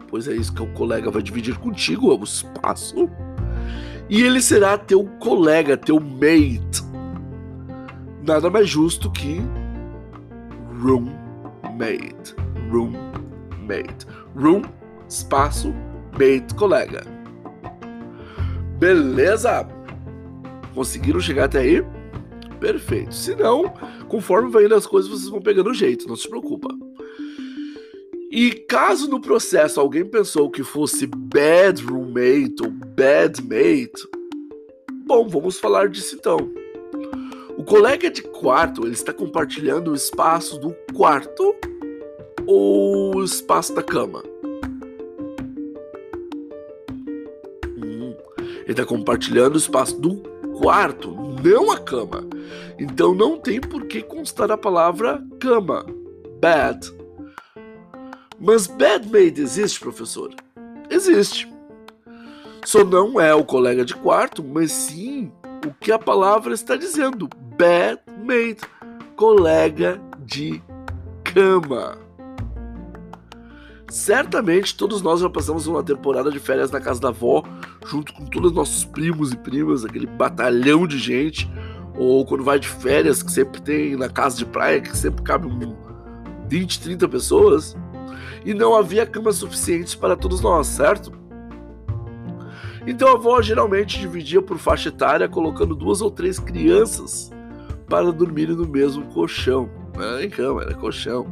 pois 0.09 0.27
é 0.27 0.35
isso 0.35 0.53
que 0.53 0.61
o 0.61 0.71
colega 0.73 1.09
vai 1.09 1.23
dividir 1.23 1.57
contigo, 1.57 2.11
é 2.11 2.15
o 2.15 2.23
espaço. 2.23 3.09
E 4.07 4.21
ele 4.21 4.39
será 4.39 4.77
teu 4.77 5.03
colega, 5.17 5.75
teu 5.75 5.99
mate. 5.99 6.83
Nada 8.23 8.47
mais 8.51 8.69
justo 8.69 9.11
que 9.11 9.41
roommate. 10.79 12.35
Roommate. 12.69 14.05
Room, 14.35 14.61
espaço, 15.09 15.73
mate, 16.11 16.53
colega. 16.53 17.07
Beleza? 18.77 19.67
Conseguiram 20.75 21.19
chegar 21.19 21.45
até 21.45 21.61
aí? 21.61 21.83
Perfeito. 22.59 23.15
Se 23.15 23.33
não, 23.33 23.73
conforme 24.07 24.51
vai 24.51 24.65
indo 24.65 24.75
as 24.75 24.85
coisas, 24.85 25.09
vocês 25.09 25.29
vão 25.31 25.41
pegando 25.41 25.71
o 25.71 25.73
jeito, 25.73 26.07
não 26.07 26.15
se 26.15 26.29
preocupa. 26.29 26.69
E 28.31 28.51
caso 28.51 29.09
no 29.09 29.19
processo 29.19 29.79
alguém 29.79 30.05
pensou 30.05 30.51
que 30.51 30.63
fosse 30.63 31.07
bad 31.07 31.83
roommate 31.83 32.61
ou 32.61 32.69
bad 32.69 33.41
mate, 33.41 34.07
bom, 35.03 35.27
vamos 35.27 35.57
falar 35.57 35.89
disso 35.89 36.15
então. 36.15 36.37
O 37.57 37.63
colega 37.63 38.11
de 38.11 38.21
quarto, 38.21 38.83
ele 38.83 38.93
está 38.93 39.11
compartilhando 39.11 39.89
o 39.89 39.95
espaço 39.95 40.59
do 40.59 40.75
quarto 40.93 41.55
ou 42.45 43.15
o 43.15 43.23
espaço 43.23 43.73
da 43.73 43.81
cama? 43.81 44.23
Hum, 47.65 48.13
ele 48.61 48.71
está 48.71 48.85
compartilhando 48.85 49.55
o 49.55 49.57
espaço 49.59 49.99
do 49.99 50.17
quarto, 50.59 51.15
não 51.43 51.71
a 51.71 51.79
cama. 51.79 52.27
Então 52.77 53.15
não 53.15 53.39
tem 53.39 53.59
por 53.59 53.87
que 53.87 54.03
constar 54.03 54.51
a 54.51 54.57
palavra 54.57 55.19
cama. 55.39 55.83
Bad 56.39 56.98
Mas 58.39 58.67
bedmate 58.67 59.41
existe, 59.41 59.79
professor? 59.79 60.33
Existe. 60.89 61.51
Só 62.65 62.83
não 62.83 63.19
é 63.19 63.33
o 63.33 63.43
colega 63.43 63.83
de 63.83 63.95
quarto, 63.95 64.43
mas 64.43 64.71
sim 64.71 65.31
o 65.65 65.73
que 65.73 65.91
a 65.91 65.99
palavra 65.99 66.53
está 66.53 66.75
dizendo. 66.75 67.29
Bedmate, 67.57 68.61
colega 69.15 69.99
de 70.19 70.61
cama. 71.23 71.97
Certamente 73.89 74.77
todos 74.77 75.01
nós 75.01 75.19
já 75.19 75.29
passamos 75.29 75.65
uma 75.65 75.83
temporada 75.83 76.31
de 76.31 76.39
férias 76.39 76.69
na 76.69 76.79
casa 76.79 77.01
da 77.01 77.07
avó, 77.07 77.43
junto 77.87 78.13
com 78.13 78.23
todos 78.25 78.51
os 78.51 78.55
nossos 78.55 78.85
primos 78.85 79.31
e 79.31 79.37
primas, 79.37 79.83
aquele 79.83 80.05
batalhão 80.05 80.85
de 80.85 80.99
gente, 80.99 81.49
ou 81.97 82.23
quando 82.23 82.43
vai 82.43 82.59
de 82.59 82.67
férias, 82.67 83.23
que 83.23 83.31
sempre 83.31 83.59
tem 83.59 83.95
na 83.95 84.07
casa 84.07 84.37
de 84.37 84.45
praia, 84.45 84.79
que 84.79 84.95
sempre 84.95 85.23
cabe 85.23 85.47
um 85.47 85.75
20, 86.47 86.81
30 86.81 87.09
pessoas, 87.09 87.75
e 88.45 88.53
não 88.53 88.75
havia 88.75 89.05
camas 89.05 89.37
suficientes 89.37 89.95
para 89.95 90.15
todos 90.15 90.41
nós, 90.41 90.67
certo? 90.67 91.11
Então 92.87 93.09
a 93.09 93.13
avó 93.13 93.41
geralmente 93.41 93.99
dividia 93.99 94.41
por 94.41 94.57
faixa 94.57 94.89
etária, 94.89 95.27
colocando 95.27 95.75
duas 95.75 96.01
ou 96.01 96.09
três 96.09 96.39
crianças 96.39 97.31
para 97.87 98.11
dormirem 98.11 98.55
no 98.55 98.67
mesmo 98.67 99.05
colchão. 99.13 99.69
Não 99.95 100.03
era 100.03 100.17
nem 100.17 100.29
cama, 100.29 100.61
era 100.61 100.73
colchão. 100.73 101.27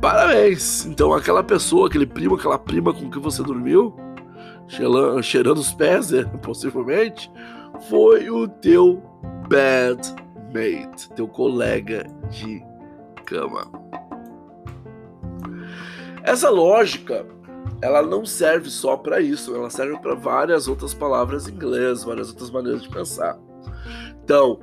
Parabéns! 0.00 0.86
Então 0.86 1.12
aquela 1.12 1.42
pessoa, 1.42 1.88
aquele 1.88 2.06
primo, 2.06 2.36
aquela 2.36 2.58
prima 2.58 2.92
com 2.94 3.10
que 3.10 3.18
você 3.18 3.42
dormiu, 3.42 3.94
cheirando, 4.66 5.22
cheirando 5.22 5.58
os 5.58 5.72
pés, 5.72 6.10
né, 6.10 6.24
possivelmente, 6.42 7.30
foi 7.88 8.30
o 8.30 8.46
teu 8.48 9.02
bad 9.48 10.00
mate, 10.52 11.10
teu 11.14 11.28
colega 11.28 12.06
de 12.30 12.62
cama. 13.24 13.87
Essa 16.22 16.50
lógica, 16.50 17.26
ela 17.80 18.02
não 18.02 18.24
serve 18.24 18.70
só 18.70 18.96
para 18.96 19.20
isso, 19.20 19.54
ela 19.54 19.70
serve 19.70 19.98
para 19.98 20.14
várias 20.14 20.68
outras 20.68 20.94
palavras 20.94 21.48
em 21.48 21.52
inglês, 21.52 22.04
várias 22.04 22.28
outras 22.30 22.50
maneiras 22.50 22.82
de 22.82 22.88
pensar. 22.88 23.38
Então, 24.24 24.60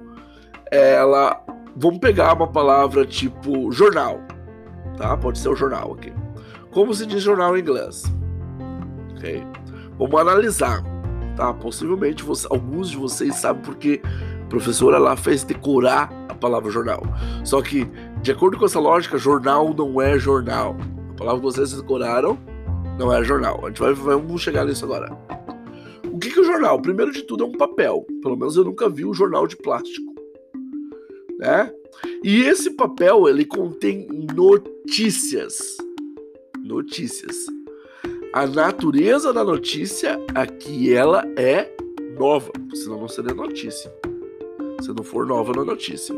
ela, 0.71 1.43
vamos 1.75 1.99
pegar 1.99 2.33
uma 2.33 2.47
palavra 2.47 3.05
tipo 3.05 3.71
jornal 3.71 4.19
tá? 4.95 5.15
Pode 5.17 5.39
ser 5.39 5.49
o 5.49 5.55
jornal 5.55 5.93
aqui. 5.93 6.13
Como 6.71 6.93
se 6.93 7.05
diz 7.05 7.23
jornal 7.23 7.57
em 7.57 7.61
inglês? 7.61 8.03
Ok? 9.15 9.43
Vamos 9.97 10.19
analisar, 10.19 10.83
tá? 11.35 11.53
Possivelmente 11.53 12.23
você, 12.23 12.47
alguns 12.49 12.89
de 12.89 12.97
vocês 12.97 13.35
sabem 13.35 13.61
porque 13.61 14.01
a 14.43 14.47
professora 14.47 14.97
lá 14.97 15.15
fez 15.15 15.43
decorar 15.43 16.11
a 16.29 16.35
palavra 16.35 16.71
jornal. 16.71 17.01
Só 17.43 17.61
que, 17.61 17.85
de 18.21 18.31
acordo 18.31 18.57
com 18.57 18.65
essa 18.65 18.79
lógica, 18.79 19.17
jornal 19.17 19.73
não 19.73 20.01
é 20.01 20.17
jornal. 20.19 20.75
A 21.15 21.17
palavra 21.17 21.39
que 21.39 21.45
vocês 21.45 21.71
decoraram 21.71 22.37
não 22.99 23.11
é 23.11 23.23
jornal. 23.23 23.63
A 23.63 23.69
gente 23.69 23.79
vai, 23.79 23.93
vamos 23.93 24.41
chegar 24.41 24.65
nisso 24.65 24.83
agora. 24.83 25.17
O 26.11 26.19
que, 26.19 26.29
que 26.29 26.39
é 26.39 26.41
o 26.41 26.45
jornal? 26.45 26.81
Primeiro 26.81 27.13
de 27.13 27.23
tudo 27.23 27.45
é 27.45 27.47
um 27.47 27.53
papel. 27.53 28.05
Pelo 28.21 28.35
menos 28.35 28.57
eu 28.57 28.65
nunca 28.65 28.89
vi 28.89 29.05
um 29.05 29.13
jornal 29.13 29.47
de 29.47 29.55
plástico. 29.55 30.13
Né? 31.39 31.71
E 32.21 32.41
esse 32.41 32.71
papel 32.71 33.29
ele 33.29 33.45
contém 33.45 34.05
notícias. 34.35 35.77
Notícias. 36.61 37.45
A 38.33 38.45
natureza 38.45 39.31
da 39.31 39.43
notícia 39.43 40.19
aqui 40.35 40.93
ela 40.93 41.25
é 41.37 41.73
nova, 42.19 42.51
senão 42.73 42.99
não 42.99 43.07
seria 43.07 43.33
notícia. 43.33 43.89
Se 44.81 44.89
não 44.89 45.03
for 45.03 45.25
nova 45.25 45.53
na 45.53 45.61
é 45.61 45.65
notícia. 45.65 46.13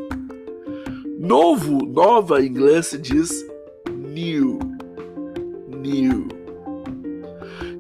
Novo, 1.20 1.86
nova 1.86 2.42
em 2.42 2.48
inglês 2.48 2.88
se 2.88 2.98
diz 2.98 3.46
new. 3.96 4.77
New. 5.88 6.28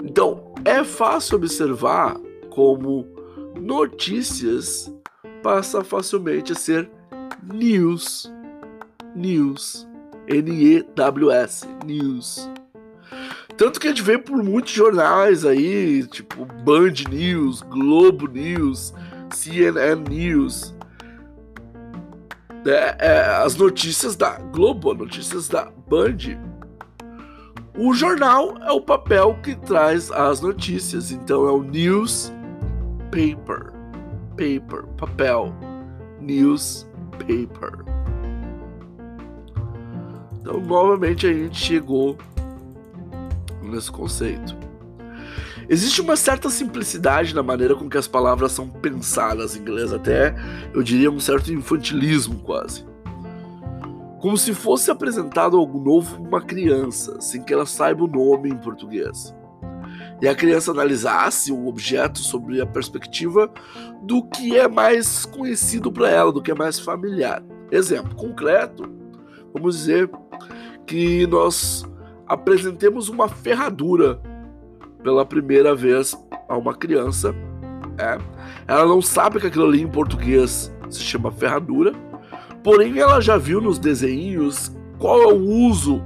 Então, 0.03 0.53
é 0.63 0.83
fácil 0.83 1.35
observar 1.37 2.17
como 2.49 3.05
notícias 3.59 4.91
passa 5.43 5.83
facilmente 5.83 6.53
a 6.53 6.55
ser 6.55 6.89
news. 7.53 8.31
News. 9.15 9.87
N-E-W-S. 10.27 11.67
News. 11.85 12.49
Tanto 13.57 13.79
que 13.79 13.87
a 13.87 13.89
gente 13.89 14.03
vê 14.03 14.17
por 14.17 14.43
muitos 14.43 14.71
jornais 14.71 15.45
aí, 15.45 16.05
tipo 16.07 16.45
Band 16.45 17.09
News, 17.09 17.61
Globo 17.61 18.27
News, 18.27 18.93
CNN 19.33 20.03
News. 20.07 20.75
É, 22.65 22.97
é, 22.99 23.25
as 23.43 23.55
notícias 23.55 24.15
da 24.15 24.37
Globo, 24.37 24.91
as 24.91 24.97
notícias 24.97 25.47
da 25.47 25.71
Band. 25.87 26.46
O 27.79 27.93
jornal 27.93 28.57
é 28.63 28.71
o 28.71 28.81
papel 28.81 29.37
que 29.43 29.53
traz 29.55 30.09
as 30.09 30.41
notícias, 30.41 31.11
então 31.11 31.47
é 31.47 31.51
o 31.51 31.61
news 31.61 32.33
paper, 33.11 33.71
papel, 34.97 35.53
news 36.19 36.87
paper. 37.11 37.85
Então, 40.41 40.59
novamente, 40.59 41.27
a 41.27 41.33
gente 41.33 41.55
chegou 41.55 42.17
nesse 43.61 43.91
conceito. 43.91 44.57
Existe 45.69 46.01
uma 46.01 46.15
certa 46.15 46.49
simplicidade 46.49 47.35
na 47.35 47.43
maneira 47.43 47.75
com 47.75 47.87
que 47.87 47.97
as 47.97 48.07
palavras 48.07 48.53
são 48.53 48.67
pensadas 48.67 49.55
em 49.55 49.59
inglês, 49.59 49.93
até 49.93 50.33
eu 50.73 50.81
diria 50.81 51.11
um 51.11 51.19
certo 51.19 51.53
infantilismo 51.53 52.39
quase. 52.39 52.83
Como 54.27 54.37
se 54.37 54.53
fosse 54.53 54.91
apresentado 54.91 55.55
algo 55.55 55.79
novo 55.79 56.15
para 56.15 56.27
uma 56.27 56.41
criança, 56.41 57.15
sem 57.21 57.41
que 57.41 57.53
ela 57.53 57.65
saiba 57.65 58.03
o 58.03 58.07
nome 58.07 58.49
em 58.49 58.57
português 58.57 59.33
e 60.21 60.27
a 60.27 60.35
criança 60.35 60.71
analisasse 60.71 61.49
o 61.49 61.65
objeto 61.65 62.19
sobre 62.19 62.59
a 62.59 62.65
perspectiva 62.65 63.49
do 64.01 64.21
que 64.27 64.57
é 64.57 64.67
mais 64.67 65.25
conhecido 65.25 65.89
para 65.89 66.09
ela, 66.09 66.33
do 66.33 66.41
que 66.41 66.51
é 66.51 66.53
mais 66.53 66.77
familiar. 66.77 67.41
Exemplo 67.71 68.17
concreto, 68.17 68.91
vamos 69.53 69.77
dizer 69.77 70.11
que 70.85 71.25
nós 71.27 71.85
apresentemos 72.27 73.07
uma 73.07 73.29
ferradura 73.29 74.21
pela 75.01 75.25
primeira 75.25 75.73
vez 75.73 76.13
a 76.49 76.57
uma 76.57 76.75
criança. 76.75 77.33
É. 77.97 78.17
Ela 78.67 78.85
não 78.85 79.01
sabe 79.01 79.39
que 79.39 79.47
aquilo 79.47 79.67
ali 79.67 79.83
em 79.83 79.87
português 79.87 80.69
se 80.89 80.99
chama 80.99 81.31
ferradura, 81.31 81.93
porém 82.67 82.99
ela 82.99 83.21
já 83.21 83.37
viu 83.37 83.61
nos 83.61 83.79
desenhos 83.79 84.69
qual 84.99 85.21
é 85.21 85.27
o 85.27 85.37
uso 85.37 86.01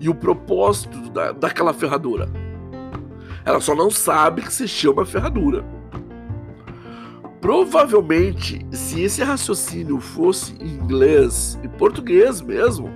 e 0.00 0.08
o 0.08 0.14
propósito 0.14 1.08
da, 1.10 1.30
daquela 1.30 1.72
ferradura. 1.72 2.28
Ela 3.44 3.60
só 3.60 3.76
não 3.76 3.88
sabe 3.88 4.42
que 4.42 4.52
se 4.52 4.66
chama 4.66 5.06
ferradura. 5.06 5.64
Provavelmente, 7.40 8.66
se 8.72 9.02
esse 9.02 9.22
raciocínio 9.22 10.00
fosse 10.00 10.52
em 10.60 10.66
inglês 10.66 11.56
e 11.62 11.68
português 11.68 12.40
mesmo, 12.40 12.90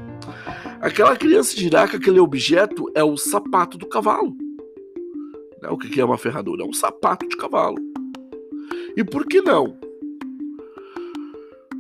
aquela 0.80 1.14
criança 1.14 1.54
dirá 1.54 1.86
que 1.86 1.94
aquele 1.94 2.18
objeto 2.18 2.90
é 2.96 3.04
o 3.04 3.16
sapato 3.16 3.78
do 3.78 3.86
cavalo. 3.86 4.34
Né, 5.62 5.68
o 5.70 5.78
que 5.78 6.00
é 6.00 6.04
uma 6.04 6.18
ferradura? 6.18 6.64
É 6.64 6.66
um 6.66 6.72
sapato 6.72 7.28
de 7.28 7.36
cavalo. 7.36 7.78
E 8.96 9.04
por 9.04 9.24
que 9.24 9.40
não? 9.40 9.78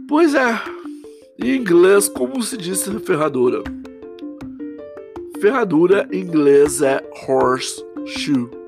Pois 0.08 0.34
é, 0.34 0.60
em 1.38 1.56
inglês, 1.56 2.08
como 2.08 2.42
se 2.42 2.56
diz 2.56 2.84
ferradura? 3.04 3.62
Ferradura 5.40 6.08
em 6.12 6.20
inglês 6.20 6.82
é 6.82 7.02
horseshoe 7.26 8.62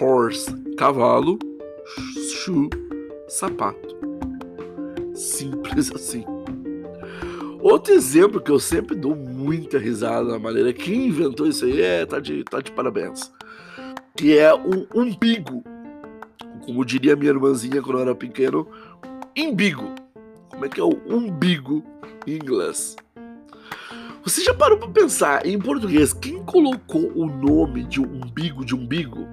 horse, 0.00 0.52
cavalo, 0.76 1.38
shoe, 2.30 2.68
sapato. 3.28 3.96
Simples 5.14 5.90
assim. 5.92 6.24
Outro 7.60 7.92
exemplo 7.92 8.40
que 8.40 8.50
eu 8.50 8.60
sempre 8.60 8.94
dou 8.94 9.16
muita 9.16 9.78
risada 9.78 10.30
na 10.30 10.38
maneira 10.38 10.72
quem 10.72 11.08
inventou 11.08 11.46
isso 11.46 11.64
aí 11.64 11.82
é 11.82 12.06
tá 12.06 12.20
de, 12.20 12.44
tá 12.44 12.60
de 12.60 12.70
parabéns. 12.70 13.32
Que 14.16 14.38
é 14.38 14.54
o 14.54 14.86
umbigo. 14.94 15.64
Como 16.64 16.84
diria 16.84 17.16
minha 17.16 17.32
irmãzinha 17.32 17.82
quando 17.82 17.98
eu 17.98 18.02
era 18.02 18.14
pequeno, 18.14 18.68
imbigo. 19.34 19.94
Como 20.58 20.66
é 20.66 20.68
que 20.68 20.80
é 20.80 20.84
o 20.84 21.00
umbigo 21.08 21.84
em 22.26 22.32
inglês? 22.32 22.96
Você 24.24 24.42
já 24.42 24.52
parou 24.52 24.76
para 24.76 24.88
pensar 24.88 25.46
em 25.46 25.56
português 25.56 26.12
quem 26.12 26.42
colocou 26.42 27.12
o 27.14 27.26
nome 27.26 27.84
de 27.84 28.00
umbigo 28.00 28.64
de 28.64 28.74
umbigo? 28.74 29.28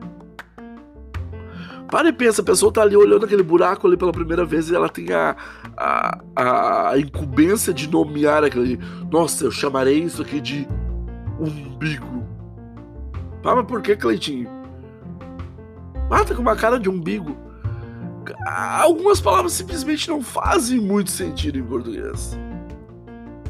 Para 1.90 2.10
e 2.10 2.14
pensa, 2.14 2.44
a 2.44 2.46
pessoa 2.46 2.72
tá 2.72 2.84
ali 2.84 2.96
olhando 2.96 3.26
aquele 3.26 3.42
buraco 3.42 3.88
ali 3.88 3.98
pela 3.98 4.12
primeira 4.12 4.46
vez 4.46 4.70
e 4.70 4.76
ela 4.76 4.88
tem 4.88 5.12
a, 5.14 5.36
a, 5.76 6.90
a 6.92 7.00
incumbência 7.00 7.74
de 7.74 7.90
nomear 7.90 8.44
aquele. 8.44 8.80
Nossa, 9.12 9.46
eu 9.46 9.52
chamarei 9.52 10.04
isso 10.04 10.22
aqui 10.22 10.40
de 10.40 10.68
umbigo. 11.40 12.24
Ah, 13.44 13.56
mas 13.56 13.66
por 13.66 13.82
que, 13.82 13.96
Cleitinho? 13.96 14.48
Ah, 16.12 16.24
tá 16.24 16.36
com 16.36 16.42
uma 16.44 16.56
cara 16.56 16.80
de 16.80 16.88
umbigo. 16.88 17.45
Algumas 18.46 19.20
palavras 19.20 19.54
simplesmente 19.54 20.10
não 20.10 20.22
fazem 20.22 20.80
muito 20.80 21.12
sentido 21.12 21.58
em 21.58 21.64
português. 21.64 22.38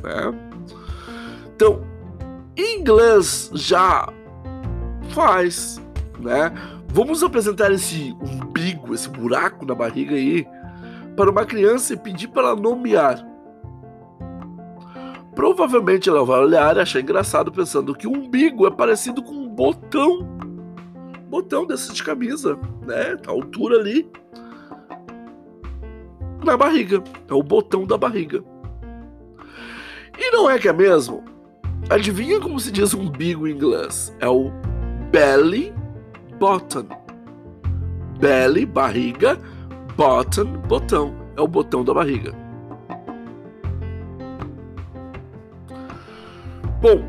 Né? 0.04 0.34
Então, 1.56 1.82
inglês 2.58 3.50
já 3.54 4.08
faz, 5.10 5.82
né? 6.20 6.52
Vamos 6.90 7.24
apresentar 7.24 7.72
esse 7.72 8.16
umbigo, 8.22 8.94
esse 8.94 9.10
buraco 9.10 9.66
na 9.66 9.76
barriga 9.76 10.16
aí, 10.16 10.48
para 11.16 11.30
uma 11.30 11.46
criança 11.46 11.94
e 11.94 11.98
pedir 11.98 12.30
para 12.30 12.50
ela 12.50 12.56
nomear. 12.56 13.26
Provavelmente 15.36 16.08
ela 16.08 16.24
vai 16.24 16.40
olhar 16.40 16.78
e 16.78 16.80
achar 16.80 17.02
engraçado 17.02 17.52
pensando 17.52 17.94
que 17.94 18.08
o 18.08 18.14
umbigo 18.14 18.66
é 18.66 18.72
parecido 18.72 19.22
com 19.22 19.34
um 19.34 19.50
botão. 19.50 20.26
Botão 21.30 21.66
desse 21.66 21.94
de 21.94 22.02
camisa, 22.02 22.58
né? 22.88 23.18
A 23.28 23.32
altura 23.32 23.78
ali. 23.78 24.10
Na 26.46 26.56
barriga. 26.56 27.04
É 27.28 27.34
o 27.34 27.42
botão 27.42 27.88
da 27.88 27.98
barriga. 27.98 28.44
E 30.18 30.32
não 30.32 30.48
é 30.48 30.60
que 30.60 30.70
é 30.70 30.74
mesmo? 30.74 31.24
Adivinha 31.90 32.40
como 32.40 32.60
se 32.60 32.72
diz 32.72 32.94
umbigo 32.94 33.48
em 33.48 33.52
inglês? 33.52 34.16
É 34.20 34.30
o 34.30 34.52
belly 35.12 35.74
button. 36.40 36.86
Belly, 38.20 38.66
barriga, 38.66 39.40
button, 39.98 40.46
botão. 40.68 41.16
É 41.36 41.42
o 41.42 41.48
botão 41.48 41.84
da 41.84 41.94
barriga. 41.96 42.34
Bom, 46.80 47.04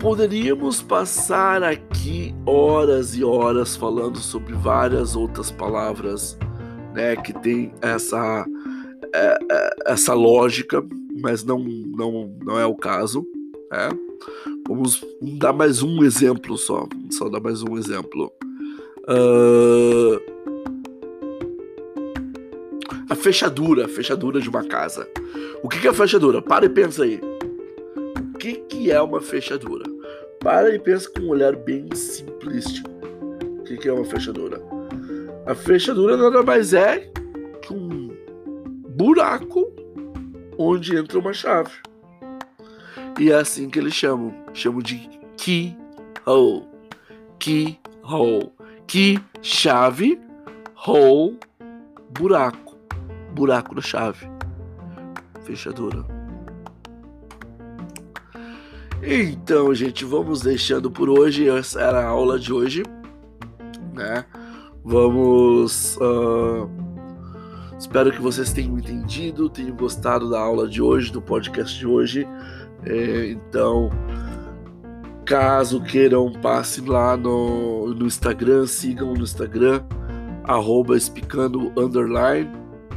poderíamos 0.00 0.80
passar 0.80 1.62
aqui 1.62 2.34
horas 2.46 3.14
e 3.14 3.22
horas 3.22 3.76
falando 3.76 4.16
sobre 4.16 4.54
várias 4.54 5.14
outras 5.14 5.50
palavras, 5.50 6.38
né, 6.92 7.16
que 7.16 7.32
tem 7.32 7.72
essa 7.80 8.46
é, 9.14 9.38
é, 9.50 9.70
essa 9.86 10.14
lógica, 10.14 10.84
mas 11.20 11.44
não 11.44 11.58
não 11.58 12.34
não 12.44 12.58
é 12.58 12.66
o 12.66 12.74
caso, 12.74 13.26
né? 13.70 13.88
Vamos 14.66 15.04
dar 15.20 15.52
mais 15.52 15.82
um 15.82 16.04
exemplo 16.04 16.56
só, 16.56 16.86
só 17.10 17.28
dar 17.28 17.40
mais 17.40 17.62
um 17.62 17.76
exemplo. 17.76 18.32
Uh... 19.08 20.20
A 23.10 23.14
fechadura, 23.14 23.84
a 23.84 23.88
fechadura 23.88 24.40
de 24.40 24.48
uma 24.48 24.64
casa. 24.64 25.06
O 25.62 25.68
que 25.68 25.86
é 25.86 25.90
a 25.90 25.94
fechadura? 25.94 26.40
Para 26.40 26.64
e 26.64 26.68
pensa 26.68 27.04
aí. 27.04 27.20
O 28.34 28.38
que, 28.38 28.54
que 28.54 28.90
é 28.90 29.00
uma 29.02 29.20
fechadura? 29.20 29.84
Para 30.40 30.74
e 30.74 30.78
pensa 30.78 31.10
com 31.10 31.22
um 31.22 31.28
olhar 31.28 31.54
bem 31.54 31.88
simplístico. 31.94 32.90
O 33.58 33.64
que, 33.64 33.76
que 33.76 33.88
é 33.88 33.92
uma 33.92 34.04
fechadura? 34.04 34.71
A 35.44 35.54
fechadura 35.54 36.16
nada 36.16 36.42
mais 36.42 36.72
é 36.72 37.10
que 37.60 37.72
um 37.72 38.14
buraco 38.90 39.72
onde 40.56 40.96
entra 40.96 41.18
uma 41.18 41.32
chave. 41.32 41.72
E 43.18 43.30
é 43.30 43.34
assim 43.34 43.68
que 43.68 43.78
eles 43.78 43.92
chamam. 43.92 44.32
Chamam 44.54 44.80
de 44.80 45.08
keyhole. 45.36 46.66
Keyhole. 47.40 48.52
Key, 48.86 49.18
chave, 49.40 50.20
hole, 50.86 51.38
buraco. 52.10 52.76
Buraco 53.34 53.74
da 53.74 53.80
chave. 53.80 54.30
Fechadura. 55.44 56.04
Então, 59.02 59.74
gente, 59.74 60.04
vamos 60.04 60.42
deixando 60.42 60.88
por 60.88 61.08
hoje. 61.08 61.48
Essa 61.48 61.80
era 61.80 62.00
a 62.00 62.06
aula 62.06 62.38
de 62.38 62.52
hoje, 62.52 62.84
né? 63.92 64.24
Vamos. 64.84 65.96
Uh, 65.96 66.68
espero 67.78 68.10
que 68.10 68.20
vocês 68.20 68.52
tenham 68.52 68.78
entendido, 68.78 69.48
tenham 69.48 69.76
gostado 69.76 70.28
da 70.28 70.40
aula 70.40 70.68
de 70.68 70.82
hoje, 70.82 71.12
do 71.12 71.22
podcast 71.22 71.78
de 71.78 71.86
hoje. 71.86 72.26
É, 72.84 73.30
então, 73.30 73.90
caso 75.24 75.80
queiram, 75.80 76.32
passem 76.32 76.84
lá 76.84 77.16
no, 77.16 77.94
no 77.94 78.06
Instagram, 78.06 78.66
sigam 78.66 79.14
no 79.14 79.22
Instagram, 79.22 79.82
arroba 80.44 80.96
explicando 80.96 81.72
underline. 81.76 82.50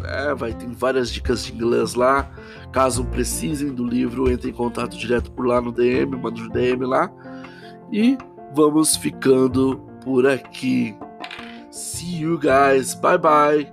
É, 0.03 0.35
vai 0.35 0.53
ter 0.53 0.67
várias 0.67 1.11
dicas 1.11 1.45
de 1.45 1.53
inglês 1.53 1.93
lá. 1.93 2.31
Caso 2.71 3.05
precisem 3.05 3.73
do 3.73 3.85
livro, 3.85 4.29
entre 4.29 4.49
em 4.49 4.53
contato 4.53 4.97
direto 4.97 5.31
por 5.31 5.45
lá 5.45 5.61
no 5.61 5.71
DM, 5.71 6.15
manda 6.17 6.41
um 6.41 6.49
DM 6.49 6.85
lá. 6.85 7.11
E 7.91 8.17
vamos 8.53 8.95
ficando 8.95 9.77
por 10.03 10.27
aqui. 10.27 10.95
See 11.95 12.07
you 12.07 12.37
guys. 12.37 12.93
Bye 12.93 13.15
bye. 13.15 13.71